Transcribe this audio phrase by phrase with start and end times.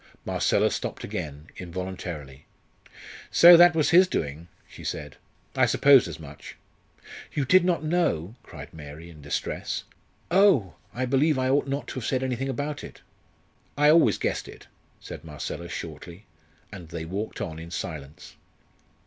[0.25, 2.47] Marcella stopped again, involuntarily.
[3.29, 5.17] "So that was his doing?" she said.
[5.55, 6.57] "I supposed as much."
[7.33, 9.83] "You did not know?" cried Mary, in distress.
[10.31, 10.73] "Oh!
[10.91, 13.01] I believe I ought not to have said anything about it."
[13.77, 14.65] "I always guessed it,"
[14.99, 16.25] said Marcella, shortly,
[16.71, 18.35] and they walked on in silence.